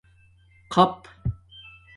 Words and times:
خپ 0.73 0.97